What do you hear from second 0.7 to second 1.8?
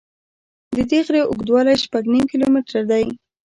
د دې غره اوږدوالی